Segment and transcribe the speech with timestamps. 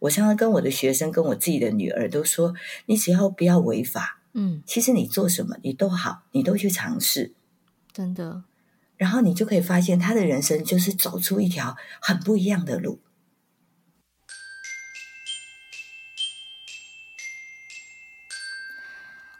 [0.00, 2.54] 我常常跟我的学生，跟我自己的女儿都说，
[2.86, 7.32] 你只要不要违法，嗯，其实你做什么你都好，你都去尝试，
[7.92, 8.44] 真的。
[8.96, 12.98] 然后你就可以发现，他的人生就是走出一条很不一样的路。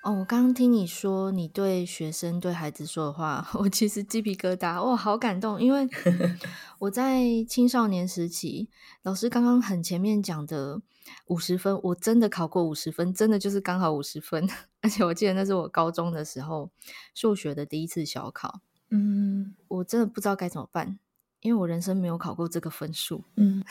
[0.09, 5.61] 哦，我刚刚听你说你对学生、对孩子说的话， 我其实鸡皮疙瘩，哇，好感动！
[5.61, 5.87] 因为
[6.81, 8.71] 我在青少年时期，
[9.03, 10.81] 老师刚刚很前面讲的
[11.27, 14.49] 五十分，我真的考过五十分，真的就是刚好五十分，
[14.81, 16.71] 而且我记得那是我高中的时候
[17.15, 18.63] 数学的第一次小考。
[18.89, 20.99] 嗯，我真的不知道该怎么办，
[21.41, 23.25] 因为我人生没有考过这个分数。
[23.37, 23.63] 嗯，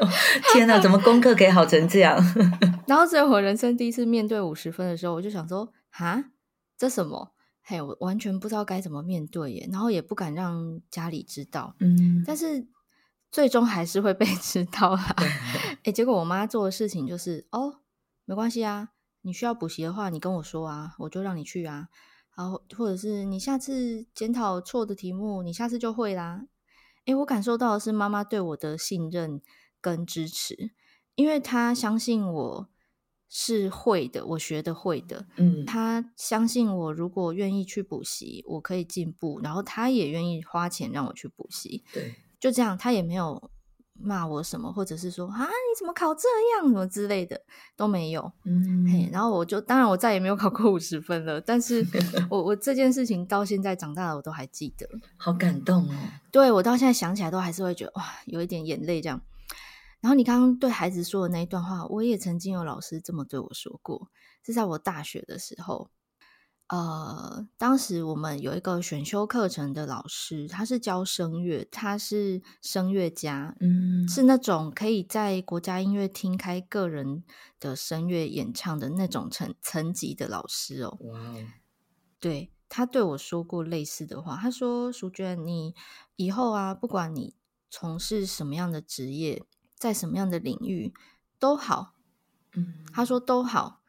[0.00, 0.08] 哦、
[0.52, 2.18] 天哪，怎么功课可以好成这样？
[2.86, 6.24] 然后在我人生第一次面对五十分的时候，我就想说，哈，
[6.76, 7.32] 这什么？
[7.62, 11.74] 嘿，我完全不知道该怎么面对耶，然后也不敢让家里知道。
[11.80, 12.66] 嗯，但是
[13.30, 15.16] 最终还是会被 知道啦。
[15.84, 17.80] 哎，结果我妈做的事情就是，哦，
[18.26, 18.90] 没关系啊，
[19.22, 21.88] 你需要补习的话，你跟我说啊，我就让你去啊。
[22.36, 26.42] 然后，或者是你下次检讨错的题目，你下次就会啦。
[27.06, 29.40] 诶，我感受到的是妈妈对我的信任
[29.80, 30.70] 跟支持，
[31.14, 32.68] 因为她相信我
[33.28, 35.26] 是会的，我学的会的。
[35.36, 39.40] 嗯，她相信我，如果愿意去补习，我可以进步。
[39.42, 41.84] 然后她也愿意花钱让我去补习。
[41.92, 43.50] 对，就这样，她也没有。
[43.98, 47.40] 骂我什么，或者是说啊，你怎么考这样，什么之类的
[47.76, 48.32] 都没有。
[48.44, 51.40] 嗯，嘿，然后我就当然我再也没有考过五十分了。
[51.40, 51.86] 但是
[52.28, 55.94] 我我这件事情到现在长大了，我都还记得，好感动哦。
[56.30, 59.20] 对，我到现在想起来都还是会觉得哇，有一点眼泪这样。
[60.00, 64.08] 然后你刚刚对孩子说的那一段话，我也曾经有老师这么对我说过，
[64.44, 65.88] 是在我大学的时候。
[66.68, 77.22] 呃，当时我们有一个选修课程的老师，他是教声乐，他是声乐家，嗯，是那种可以在国家音乐厅开个人
[77.60, 80.96] 的声乐演唱的那种层层级的老师哦。
[81.02, 81.46] 哇哦，
[82.18, 85.74] 对，他对我说过类似的话，他说：“淑娟，你
[86.16, 87.34] 以后啊，不管你
[87.68, 89.44] 从事什么样的职业，
[89.76, 90.94] 在什么样的领域
[91.38, 91.92] 都好，
[92.54, 93.82] 嗯，他说都好，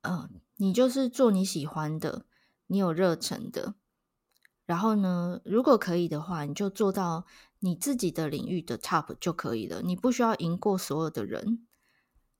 [0.00, 0.30] 嗯、呃。”
[0.62, 2.24] 你就是做你喜欢的，
[2.68, 3.74] 你有热忱的，
[4.64, 7.26] 然后呢，如果可以的话，你就做到
[7.58, 9.82] 你自己的领域的 top 就可以了。
[9.82, 11.66] 你不需要赢过所有的人。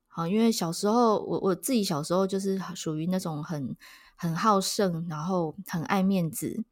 [0.07, 3.77] 好，因为小时候我我自己小时候就是属于那种很
[4.15, 6.63] 很好胜，然后很爱面子，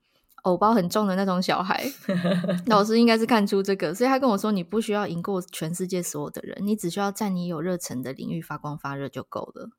[0.45, 1.91] 偶包很重的那种小孩。
[2.71, 9.71] 老师应该是看出这个，所以他跟我说：“你不需要赢过全世界所有的人，你只需要在你有热忱的领域发光发热就够了。”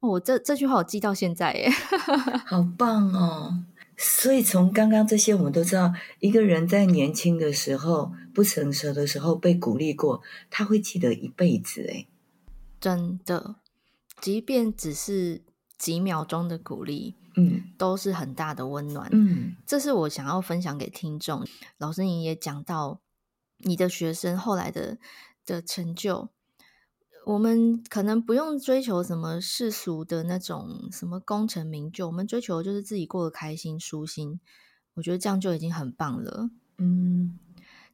[0.00, 1.70] 我、哦、这这句话我记到现在耶，
[2.46, 3.64] 好棒哦！
[3.98, 11.86] 所以从刚刚这些，我们都知道，一个人在年轻的时候、不成熟的时候被鼓励过，他会记得一辈子。
[11.92, 12.06] 哎，
[12.80, 13.56] 真的，
[14.18, 15.42] 即便只是
[15.76, 19.06] 几秒钟的鼓励，嗯，都是很大的温暖。
[19.12, 21.46] 嗯，这是我想要分享给听众。
[21.76, 23.00] 老师，你也讲到
[23.58, 24.96] 你的学生后来的
[25.44, 26.30] 的成就。
[27.30, 34.40] 我们可能不用追求什么世俗的那种什么功成名就，我们追求的就是自己过得开心、舒心。
[34.94, 36.50] 我觉得这样就已经很棒了。
[36.78, 37.38] 嗯，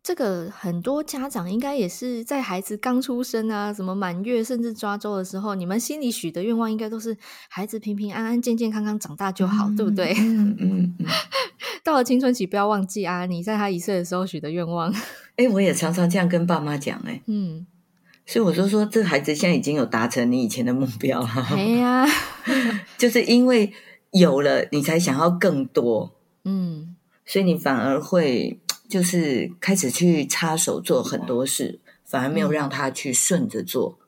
[0.02, 7.14] 这个很多家长应该也是在孩子刚出生啊，什么满月甚至抓周的时候，你们心里许的愿望应该都是
[7.50, 10.14] 孩子平平安安、健健康康长大就好，嗯、对不对？
[10.16, 11.06] 嗯嗯嗯。
[11.84, 14.90] 到了青春期，不要忘记啊，你在他一岁的时候许的愿望。
[15.36, 17.66] 哎，我也常常这样跟爸妈讲，哎，嗯。
[18.26, 21.28] 所以我就说，这个孩子现在已经有达成你以前的目标了。
[21.50, 22.04] 哎呀，
[22.98, 23.72] 就是因为
[24.10, 26.12] 有了，你才想要更多。
[26.44, 33.98] 嗯，所以你反而会就是开始去插手做很多事，反而没有让他去顺着做。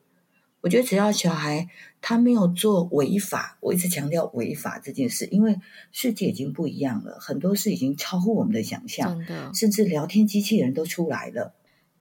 [0.61, 1.69] 我觉得只要小孩
[2.01, 5.55] 他没有做违法，我一直强调违法这件事，因为
[5.93, 11.53] 世界已经不一样了，很多事已经超乎我们的想象，真的，甚至聊天机器人都出来了。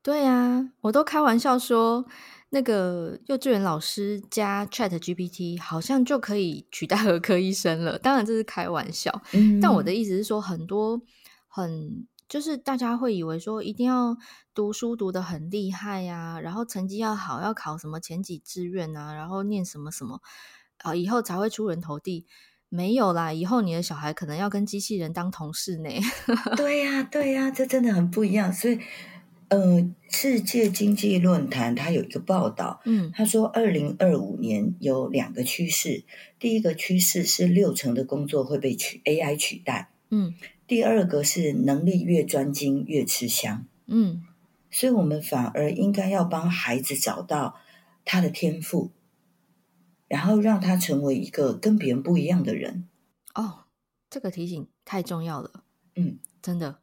[0.09, 2.03] 对啊，我都开玩笑说，
[2.49, 7.99] 那个幼稚园老师加 Chat GPT 好像就可以取代儿科医生了。
[7.99, 10.99] 当然这是开玩笑，嗯，但我的意思是说，很多
[11.47, 14.17] 很就是大家会以为说一定要
[14.55, 20.23] 读书读得很厉害呀，然后成绩要好，要考什么前几志愿啊，然后念什么什么
[20.79, 22.25] 啊，以后才会出人头地。
[22.71, 25.91] 没有啦，以后你的小孩可能要跟机器人当同事呢。
[26.57, 28.81] 对呀，对呀，这真的很不一样，所以。
[29.49, 36.05] 呃，世界经济论坛它有一个报道，嗯，他说二零二五年有两个趋势，
[36.39, 40.35] 第一个趋势是六成的工作会被取 AI 取代，嗯，
[40.67, 44.23] 第二个是能力越专精越吃香，嗯，
[44.71, 47.57] 所以我们反而应该要帮孩子找到
[48.05, 48.91] 他的天赋，
[50.09, 52.87] 然后让他成为一个跟别人不一样的人。
[53.35, 53.65] 哦，
[54.11, 55.65] 这个提醒太重要了。
[55.97, 56.81] 嗯，真的。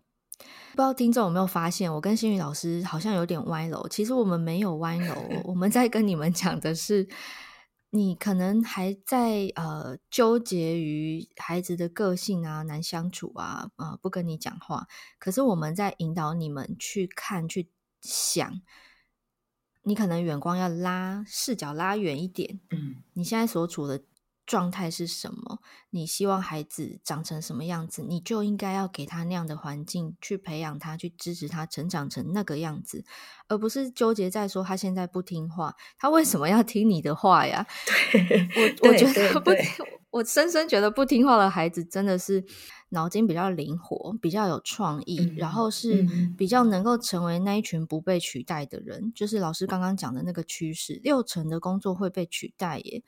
[0.75, 3.87] 不知道听众有没有发现，我跟新宇老师好像有点歪楼。
[3.87, 7.07] 其实我们没有歪楼，我们在跟你们讲的是，
[7.91, 14.85] 你可能还在呃纠结于孩子的个性啊，难相处啊，啊、呃，不跟你讲话。
[15.17, 17.69] 可是我们在引导你们去看、去
[18.01, 18.61] 想，
[19.83, 22.59] 你可能远光要拉视角拉远一点。
[22.71, 24.03] 嗯，你现在所处的。
[24.45, 25.59] 状态是什么？
[25.89, 33.03] 你希望孩子长成什么样子，你就应该要给他那样的环境去培养他，去支持他成长成那个样子，
[33.47, 37.65] 而不是纠结在说他现在不听话，他为什么要听你的话呀？
[38.11, 38.47] 对，
[38.83, 39.63] 我我觉得不听，
[40.11, 42.45] 我深深觉得不听话的孩子真的是
[42.89, 46.05] 脑筋比较灵活，比较有创意，嗯、然后是
[46.37, 49.11] 比较能够成为那一群不被取代的人。
[49.15, 53.03] 就是老师刚刚讲的那个趋势，六成的工作会被取代耶。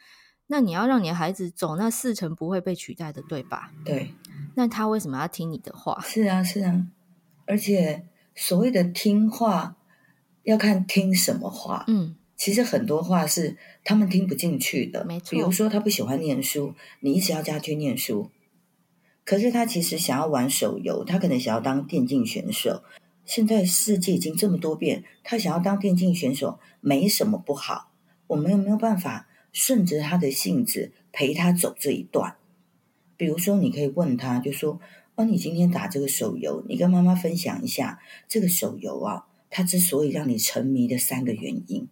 [0.47, 3.71] 那你要让你的孩子走那四成不会被取代的，对吧？
[3.83, 4.13] 对。
[4.55, 6.01] 那他为什么要听你的话？
[6.01, 6.87] 是啊，是啊。
[7.45, 9.75] 而且所谓的听话，
[10.43, 11.83] 要看听什么话。
[11.87, 15.05] 嗯，其实很多话是他们听不进去的。
[15.05, 15.31] 没错。
[15.31, 18.31] 比如说他不喜欢念书，你一直要叫他去念书，
[19.25, 22.83] 可是他其实想要玩手游，他可能想要当电竞选手。
[23.25, 27.91] 现在世界已经这么多变，他想要当电竞选手没什么不好。
[28.27, 29.27] 我们又没有办法？
[29.59, 32.35] 顺着他的性子陪他走这一段，
[33.17, 34.79] 比如说，你可以问他，就说
[35.17, 41.87] ：“哦，你今天打这个手游，你跟妈妈分享一下这个手游啊，它之所以让你沉迷的三个原因。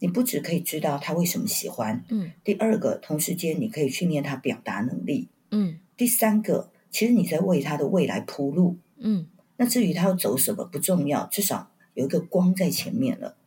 [0.00, 13.38] 你不只可以知道他为什么喜欢，嗯，第二个，同时间你可以训练他表达能力，嗯，第三个，其实你在为他的未来铺路，嗯，那至于他要走什么不重要，至少有一个光在前面了。”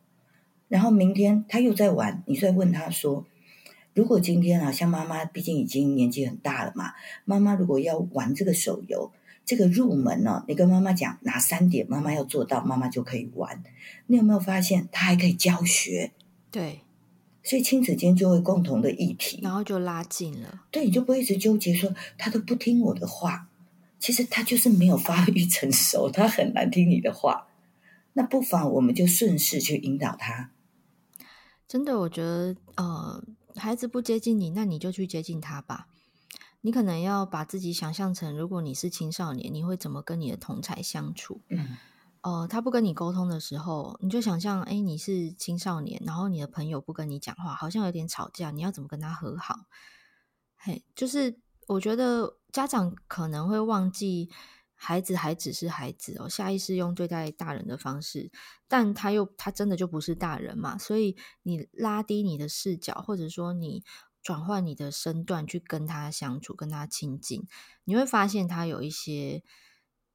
[0.70, 3.26] 然后明天他又在玩，你再问他说
[3.92, 6.92] ：“如果今天啊，像妈妈毕竟已经年纪很大了嘛，
[7.24, 9.10] 妈妈如果要玩这个手游，
[9.44, 13.64] 这个入门呢，你跟妈妈讲哪三点，妈妈要做到，妈妈就可以玩。
[14.06, 16.12] 你有没有发现他还可以教学？
[16.52, 16.82] 对，
[17.42, 20.62] 所以亲子间就会共同的议题，然后就拉近了。
[20.70, 23.48] 对，你就不会一直纠结说他都不听我的话，
[23.98, 27.48] 其实他就是没有发育成熟，他很难听你的话。
[28.12, 30.50] 那不妨我们就顺势去引导他。
[31.70, 33.22] 真的，我觉得，呃，
[33.54, 35.86] 孩子不接近你，那你就去接近他吧。
[36.62, 41.42] 你可能要把自己想象成，如果你是青少年，你会怎么跟你的同才相处？
[41.48, 41.76] 嗯，
[42.22, 49.66] 呃，他不跟你沟通的时候，你就想象，哎，你是青少年，然后你的朋友不跟你讲话，好像有点吵架，你要怎么跟他和好？
[50.56, 51.38] 嘿，就是
[51.68, 54.28] 我觉得家长可能会忘记。
[54.82, 58.30] 孩子还只是孩子哦，下意识用对待大人的方式，
[58.66, 63.84] 但他又他真的就不是大人嘛，所以你拉低你的视角，或者说你
[64.22, 67.46] 转换你的身段去跟他相处，跟他亲近，
[67.84, 69.42] 你会发现他有一些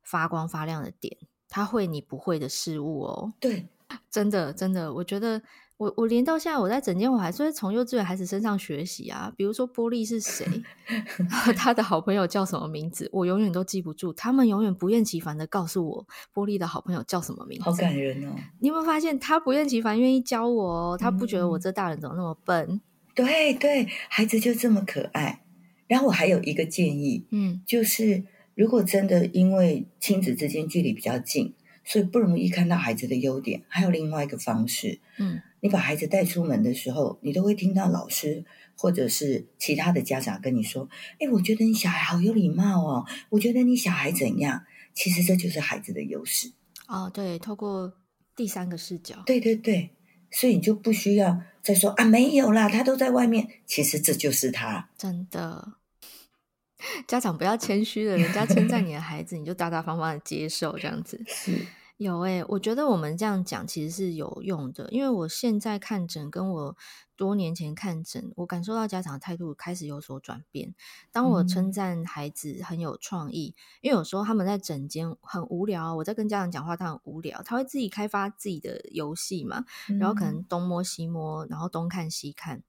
[0.01, 1.15] 发光发亮的点，
[1.47, 3.33] 他会你不会的事物哦。
[3.39, 3.69] 对，
[4.09, 5.43] 真的真的，我觉得。
[5.77, 9.29] 我我连到现在，我在整间，我还是会从幼稚园孩子身上学习啊。
[9.35, 10.45] 比如说玻璃是谁，
[11.57, 14.13] 他的好朋友叫什么名字，我永远都记不住。
[14.13, 18.33] 他们永远不厌其烦的告诉我玻璃的好朋友叫什么名字，好感人哦！
[18.59, 20.97] 你有没有发现他不厌其烦愿意教我哦？
[20.97, 22.65] 他不觉得我这大人怎么那么笨？
[22.69, 22.81] 嗯、
[23.13, 25.41] 对对，孩子就这么可爱。
[25.87, 28.23] 然后我还有一个建议，嗯，就是
[28.55, 35.41] 如果真的因为亲子之间距离比较近，所以不容易看到孩子的优点，还有另外一个方式，嗯。
[35.65, 38.45] 你把孩子带出门的时候，你都会听到老师
[38.77, 40.87] 或者是其他的家长跟你说
[41.19, 46.51] ：“哎，我觉得你小孩好有礼貌哦，我觉得你小孩怎样？”其实这就是孩子的优势
[46.87, 47.09] 哦。
[47.11, 47.91] 对，透过
[48.35, 49.89] 第三个视角，对对对，
[50.29, 53.47] 所以你就不需要再说啊，没有啦，他都在外面。
[53.65, 55.73] 其实这就是他，真的。
[57.07, 61.65] 家长不要谦虚了，人家称赞你的孩子，你就大大方方的接受，这样子 是。
[61.97, 66.75] 有诶、欸，我觉得我们这样讲其实是有用的，因为我现在看诊跟我
[67.15, 70.75] 多年前看诊，我感受到家长的态度开始有所转变。
[71.13, 79.63] 当我称赞孩子很有创意，嗯、因为有时候他们在诊间很无聊，我在跟家长讲话，他很无聊，他会自己开发自己的游戏嘛，
[79.97, 82.61] 然后可能东摸西摸，然后东看西看。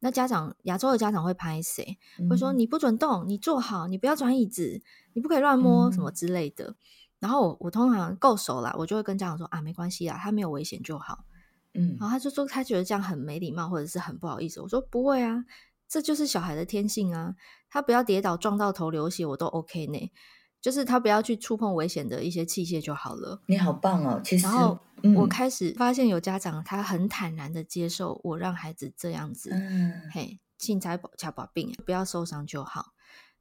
[0.00, 1.96] 那家长亚洲的家长会拍谁？
[2.28, 6.70] 会说你不准动，你坐好，你不要转椅子，你不可以乱摸什么之类的。
[6.70, 6.76] 嗯
[7.24, 11.24] 然后我我通常够熟了，我就会跟家长说啊，没关系啊，他没有危险就好。
[11.72, 14.60] 嗯，然后他就说他觉得这样很没礼貌，或者是很不好意思。
[14.60, 15.46] 我说不会啊，
[15.88, 17.34] 这就是小孩的天性啊，
[17.70, 20.12] 他不要跌倒撞到头流血我都 OK 呢。
[20.60, 23.40] 就是他不要去触碰危险的一些器械就好了。
[23.46, 24.20] 你好棒哦！
[24.24, 24.78] 其实，然后
[25.14, 32.93] 我开始发现有家长他很坦然的接受我让孩子这样子，嗯，嘿，轻踩恰把病，不要受伤就好。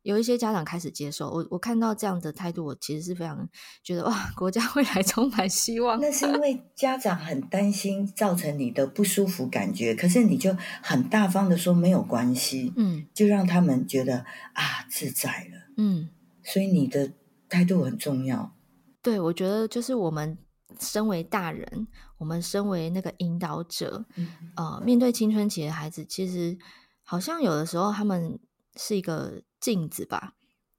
[0.04, 3.50] 有一些家长开始接受我，我看到这样的态度，我其实是非常
[3.82, 6.00] 觉得哇，国家未来充满希望。
[6.00, 16.10] 那是因 为家长很担心造成你的不舒服感觉，可是你就很大方的说没有关系，嗯，就让他们觉得啊自在了，嗯，
[16.44, 17.14] 所以你的
[17.48, 18.54] 态度很重要。
[19.02, 20.38] 对，我觉得就是我们
[20.80, 26.58] 身为大人，我们身为那个引导者，嗯，呃，面对青春期的孩子，其实
[27.04, 28.38] 好像有的时候他们
[28.76, 29.42] 是一个。
[29.64, 30.34] 镜子吧，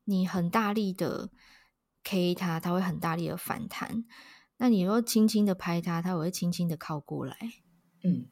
[0.04, 1.30] 你很大力的
[2.02, 4.04] K 它，它会很大力的反弹。
[4.58, 7.34] 那你若轻轻的拍它，它会轻轻的靠过来。
[8.02, 8.26] 嗯。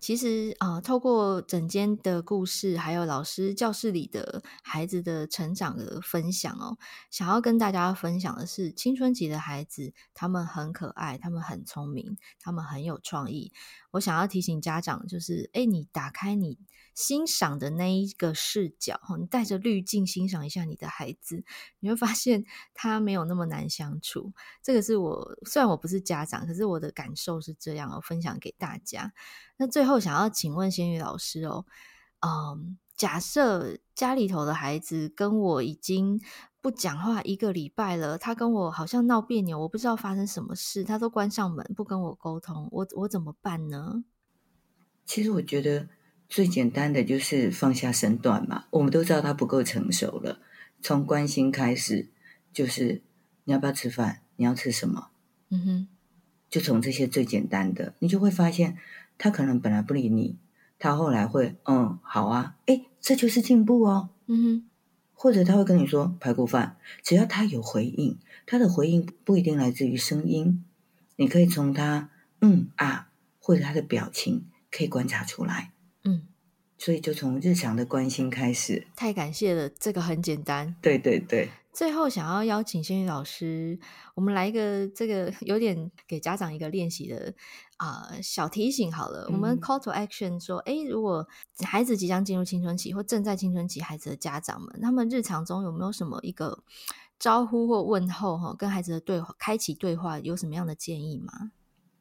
[0.00, 6.78] 其实啊、透过整间的故事，还有老师教室里的孩子的成长的分享哦，
[7.10, 13.52] 想要跟大家分享的是，青春期的孩子，他们很可爱，他们很聪明，他们很有创意。
[13.90, 16.58] 我想要提醒家长，就是，诶，你打开你
[16.94, 21.42] 欣赏的那一个视角，你带着滤镜欣赏一下你的孩子，
[21.80, 24.32] 你会发现他没有那么难相处。
[24.62, 29.12] 这个是我，虽然我不是家长，可是我的感受是这样，我分享给大家。
[29.56, 31.64] 那最后想要请问仙女老师哦，
[32.20, 36.20] 嗯，假设家里头的孩子跟我已经
[36.60, 44.04] 不讲话一个礼拜了，他跟我好像闹别扭，我不知道发生什么事，他都关上门不跟我沟通，我我怎么办呢？
[45.06, 45.88] 其实我觉得
[46.28, 50.40] 最简单的就是放下身段嘛，我们都知道他不够成熟了，
[50.82, 52.10] 从关心开始，
[52.52, 53.02] 就是
[53.44, 55.10] 你要不要吃饭，你要吃什么，
[55.50, 55.88] 嗯哼，
[56.50, 58.76] 就从这些最简单的，你就会发现。
[59.18, 60.38] 他可能本来不理你，
[60.78, 64.68] 他后来会嗯好啊，哎，这就是进步哦，嗯哼，
[65.12, 70.64] 或者他会跟你说排骨饭，只要他有回应，他的回应不一定来自于声音，
[71.16, 72.10] 你可以从他
[72.40, 73.10] 嗯啊
[73.40, 75.72] 或者他的表情可以观察出来，
[76.04, 76.22] 嗯，
[76.78, 78.86] 所以就从日常的关心开始。
[78.96, 81.50] 太感谢了，这个很简单，对对对。
[81.72, 83.78] 最后想要邀请仙女老师，
[84.14, 87.32] 我们来一个这个有点给家长一个练习的
[87.76, 91.28] 啊、呃、小提醒好了，嗯、我们 call to action 说，哎，如果
[91.64, 96.64] 孩子即将进入青春期或正在青春期孩子的家长们，他们日常中有没有什么一个
[97.16, 101.52] 招呼或问候哈，跟孩子的对话，开启对话有什么样的建议吗？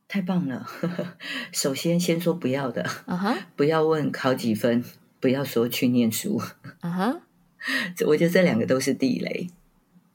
[0.08, 0.66] 太棒了！
[1.52, 3.38] 首先先说不要的，uh，huh.
[3.56, 4.84] 不要问考几分，
[5.20, 6.42] 不要说去念书，
[6.80, 7.22] 啊哈、
[7.98, 8.08] uh，huh.
[8.08, 9.50] 我觉得这两个都是地雷。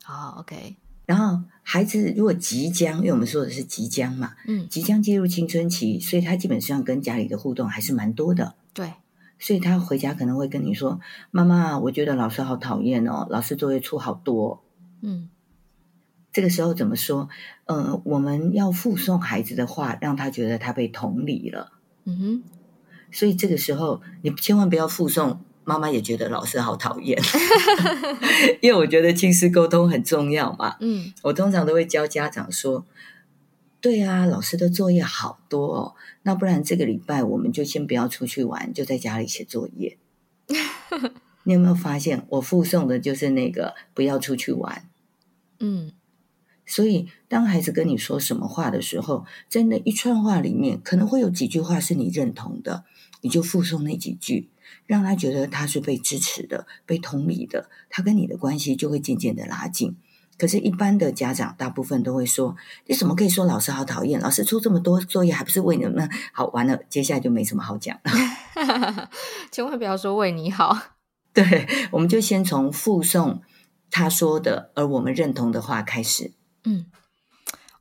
[0.03, 0.77] 好、oh，OK。
[1.05, 8.55] 然后孩子如果即将，因为我们说的是即将嘛，嗯，即将进入青春期，所以他基本上跟家里的互动还是蛮多的。
[8.73, 8.95] 对，
[9.39, 14.63] 所以他回家可能会跟你说：“妈妈，我觉得老师好讨厌哦，老师作业出好多。”
[15.03, 15.29] 嗯，
[16.33, 17.29] 这个时候怎么说？
[17.67, 21.73] 嗯、呃，我们要附送孩子的话，让他觉得他被同理了。
[22.05, 22.43] 嗯哼，
[23.11, 25.41] 所以这个时候你千万不要附送。
[25.65, 27.17] 妈妈也觉得老师好讨厌，
[28.61, 30.77] 因为我觉得亲师沟通很重要嘛。
[30.81, 32.85] 嗯，我通常都会教家长说
[33.81, 39.99] ：“对啊，老师的作业好多哦，那不然这个礼拜我们就先不要出去玩，就在家里写作业。
[41.47, 44.89] ”你有没有发现，我附送的就是那个不要出去玩？
[45.61, 45.93] 嗯，
[46.73, 52.85] 所以当孩子跟你说什么话的时候，在那一串话里面，可能会有几句话是你认同的，
[53.21, 54.49] 你就附送那几句。
[54.87, 59.99] 让他觉得他是被支持的、被同理的，他跟你的关系就会渐渐的拉近。
[60.39, 62.57] 可是，一般的家长大部分都会说
[62.89, 64.19] ：“你怎么可以说老师好讨厌？
[64.19, 69.11] 老师出这么多作业，还不是为你们好？”完了，接下来就没什么好讲了。
[69.53, 70.75] 千万不要说为你好。
[71.35, 73.43] 对，我们就先从附送
[73.91, 76.33] 他说的，而我们认同的话开始。
[76.65, 76.91] 嗯，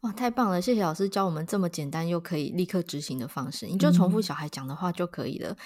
[0.02, 0.62] 哇，太棒了！
[0.62, 3.68] 谢谢老师教我们这么简单又可以立刻执行的方式。
[3.68, 5.52] 你就重复小孩讲的话就可以了。
[5.52, 5.58] 嗯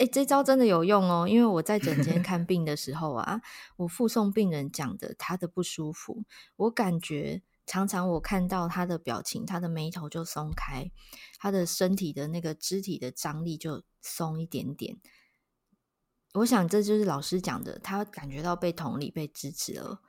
[0.00, 1.28] 哎，这招真的有用哦！
[1.28, 3.42] 因为我在诊间 看病的时候啊，
[3.76, 6.24] 我附送病人讲的他的不舒服，
[6.56, 10.90] 我感觉常常我看到他的表情，他的眉头就松开，
[11.38, 14.96] 他的身体的那个肢体的张力就松一点点。
[16.32, 20.00] 我想这就是老师讲的，他感觉到被同理、被支持了。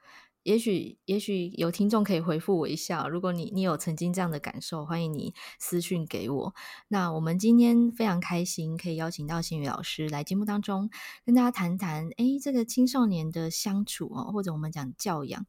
[0.43, 3.07] 也许，也许有听众可以回复我一下。
[3.07, 6.55] 如果你你有曾经这样的感受，欢迎你私讯给我。
[6.87, 10.89] 那我们今天非常开心，可以邀请到新宇老师来节目当中，
[11.25, 15.45] 跟大家谈谈，诶，这个青少年的相处哦，或者我们讲教养。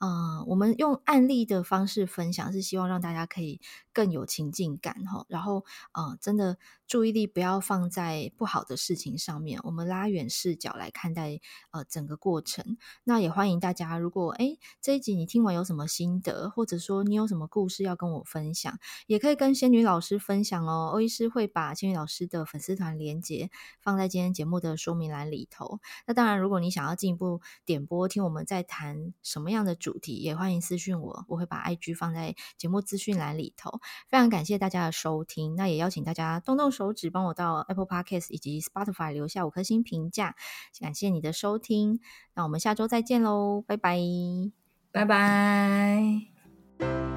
[0.00, 3.60] 嗯、我们用案例的方式分享，是希望让大家可以
[3.92, 5.24] 更有情境感哈。
[5.28, 5.64] 然后，
[5.94, 12.76] 呃，真的注意力不要放在不好的事情上面，我们拉远视角来看待呃整个过程。
[13.04, 20.90] 那也欢迎大家，如果诶这一集你听完有什么心得，或者说你有什么故事要跟我分享，也可以跟仙女老师分享哦。
[20.92, 23.50] 欧医师会把仙女老师的粉丝团连接
[23.80, 25.80] 放在今天节目的说明栏里头。
[26.06, 33.80] 那当然，如果你想要进一步点播听我们在谈什么样的主题，也欢迎私讯我，我会把 IG 放在节目资讯栏里头。
[34.08, 40.34] 非常感谢大家的收听，那也邀请大家动动手指，帮我到 Apple Podcast 以及 Spotify 留下五颗星评价。
[40.80, 42.00] 感谢你的收听，
[42.34, 43.96] 那我们下周再见喽，拜拜，
[44.90, 47.13] 拜拜。